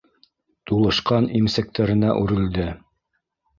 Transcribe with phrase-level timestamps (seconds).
[0.71, 2.69] Тулышҡан имсәктәренә үрелде.